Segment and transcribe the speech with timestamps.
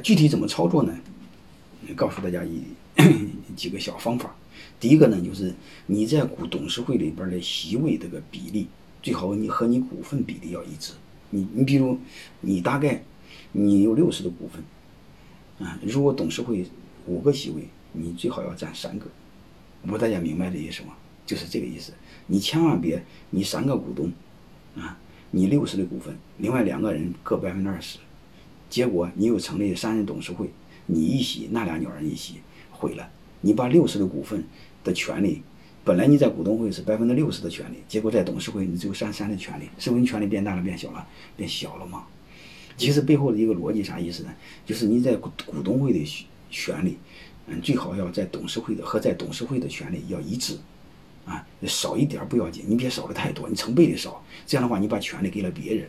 [0.00, 0.96] 具体怎么操作呢？
[1.94, 2.62] 告诉大家一
[3.54, 4.34] 几个小方法。
[4.80, 5.54] 第一个呢，就是
[5.86, 8.66] 你在股董事会里边的席位这个比例，
[9.02, 10.92] 最好你和你股份比例要一致。
[11.30, 11.98] 你你比如
[12.40, 13.02] 你大概
[13.52, 16.66] 你有六十的股份，啊，如果董事会
[17.06, 19.06] 五个席位，你最好要占三个。
[19.88, 20.94] 我大家明白这意思吗？
[21.24, 21.92] 就是这个意思。
[22.26, 24.12] 你千万别你三个股东，
[24.76, 24.98] 啊，
[25.30, 27.98] 你六十的股份，另外两个人各百分之二十，
[28.68, 30.50] 结果你又成立三人董事会，
[30.86, 32.34] 你一席，那俩鸟人一席，
[32.70, 33.08] 毁了。
[33.40, 34.44] 你把六十的股份
[34.82, 35.42] 的权利，
[35.84, 41.06] 本来你在股东会是百分之六十的权利，结果在董事会你只有三三的权利，是不是你权利变大了变小了？
[41.36, 42.04] 变小了吗？
[42.76, 44.30] 其实背后的一个逻辑啥意思呢？
[44.64, 46.98] 就是你在股股东会的权利，
[47.46, 50.58] 嗯，最好要在董事会的和在董事会的权利要一致，
[51.24, 55.88] 啊，少一点不要紧，你别少的太多，你成倍的少，这样的话你把权利给了别人。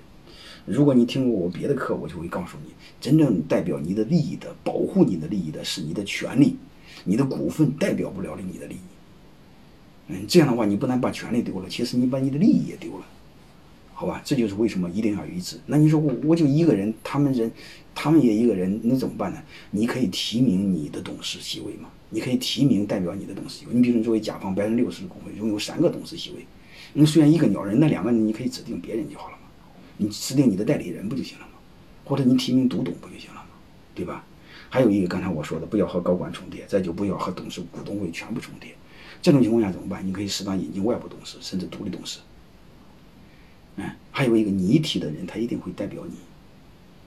[0.66, 6.56] 如果你听过我别的课，我就会告诉你，真正代表你的利益的、保护你的利益的是你的权利。
[7.04, 8.80] 你的股份代表不了你的利益，
[10.08, 13.06] 嗯，这样的话你不但把权利丢了，其实你把你的利益也丢了，
[13.94, 14.22] 好吧？
[14.26, 15.58] 这就是为什么一定要一致。
[15.68, 17.50] 那你说我我就一个人，他们人，
[17.96, 19.42] 他们也一个人，那怎么办呢？
[19.72, 21.88] 你可以提名你的董事席位嘛？
[22.10, 23.74] 你可以提名代表你的董事席位。
[23.74, 26.46] 你比如说作为甲方百分之六十的股份，拥有三个董事席位，
[26.94, 29.47] 那虽然一个鸟人，那两个人你可以指定别人就好了嘛？
[29.98, 31.54] 你指定你的代理人不就行了吗？
[32.06, 33.50] 或者你提名独董不就行了吗？
[33.94, 34.24] 对吧？
[34.70, 38.76] 还有一个，刚才我说的，不要和高管重叠，再就不要和董事股东会全部重叠。
[39.22, 40.06] 这种情况下怎么办？
[40.06, 42.20] 你可以适当引进外部董事，甚至独立董事。
[43.78, 46.16] 嗯，还有一个你提的人，他一定会代表你，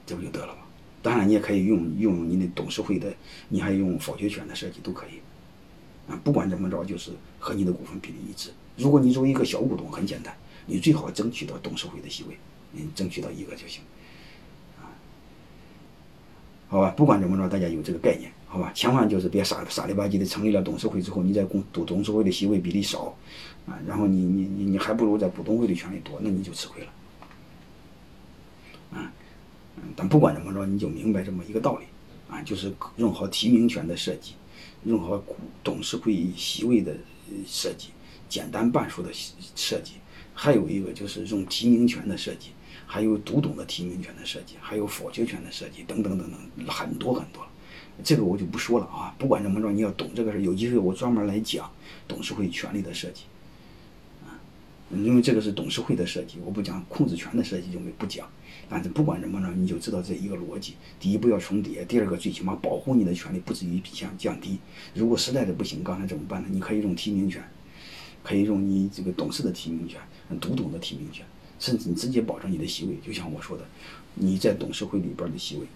[0.06, 0.62] 这不就得了吗？
[1.02, 3.12] 当然，你也可以用用你的董事会的，
[3.48, 6.10] 你还用否决权的设计都可以。
[6.10, 8.50] 啊，不管怎么着，就是和你的股份比例一致。
[8.76, 10.34] 如果你作为一个小股东，很简单，
[10.66, 12.36] 你最好争取到董事会的席位，
[12.72, 13.82] 你争取到一个就行。
[14.78, 14.88] 啊
[16.68, 18.70] 好吧，不管怎么着，大家有这个概念，好吧？
[18.72, 23.12] 千万就是别傻傻里吧唧的成立了董事会之后，你在公董董事会的席位比例少，
[23.66, 26.92] 啊，然后你你你你还不如在股东会的权利多，那你就吃亏了，
[28.92, 29.12] 啊，
[29.78, 31.86] 嗯，但不管怎么着，你就明白这么一个道理，
[32.32, 34.34] 啊，就是用好提名权的设计，
[34.84, 35.34] 用好股
[35.64, 36.94] 董事会席位的
[37.44, 37.88] 设计，
[38.28, 39.10] 简单半数的
[39.56, 39.94] 设计，
[40.32, 42.50] 还有一个就是用提名权的设计。
[42.86, 47.46] 还有独董的提名权的设计，还有否决权的设计，等等等等，很多很多。
[48.02, 49.14] 这个我就不说了啊。
[49.18, 51.70] 不管怎么着，你要懂这个事有机会我专门来讲
[52.08, 53.22] 董事会权力的设计，
[54.24, 54.40] 啊，
[54.90, 58.26] 因为这个是董事会的设计，我不讲控制权的设计就没不讲。
[58.68, 64.58] 但是不管怎么着，你就知道这一个逻辑：第一，不要重叠；第二个，最起码保护你的权利不至于降降低。
[64.94, 66.48] 如果实在是不行，刚才怎么办呢？
[66.50, 67.42] 你可以用提名权，
[68.22, 70.00] 可以用你这个董事的提名权，
[70.40, 71.26] 独董的提名权。
[71.60, 73.64] 甚至你直接保证你的席位，就像我说的，
[74.14, 75.66] 你在董事会里边的席位，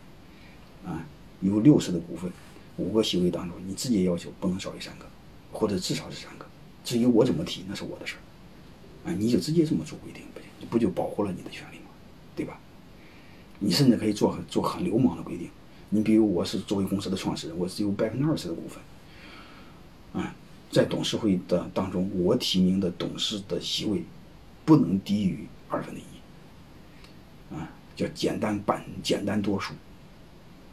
[0.84, 1.06] 啊，
[1.42, 2.32] 有六十的股份，
[2.78, 5.04] 五个席位当中，你直接要求不能少于三个，
[5.52, 6.46] 或者至少是三个。
[6.82, 11.90] 至于我怎么提，那是我的事儿，啊，你就直接这么做规定，不行，不就保护了你的权利吗？
[12.34, 12.58] 对吧？
[13.58, 15.50] 你甚至可以做很做很流氓的规定，
[15.90, 20.34] 你比如我是作为公司的创始人，我只有百分之二十的股份，啊，
[20.70, 24.02] 在董事会的当中，我提名的董事的席位
[24.64, 25.46] 不能低于。
[25.74, 29.74] 二分之一，啊，叫简单半简单多数，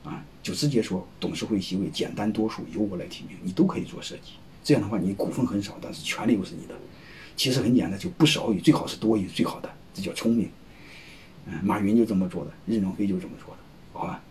[0.03, 4.34] 啊，就直接说董事会席位简单多数由我来提名，你都可以做设计。
[4.63, 6.75] 这样的话，你股份很少，但是权利又是你的。
[7.35, 10.50] 其实很简单，就不少于最好是多于最好的，这叫聪明。
[11.47, 13.59] 嗯，马云就这么做的，任正非就这么做的，
[13.94, 14.22] 好吧？